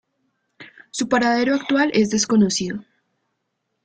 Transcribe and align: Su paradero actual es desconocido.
Su 0.89 1.07
paradero 1.09 1.53
actual 1.53 1.91
es 1.93 2.09
desconocido. 2.09 2.83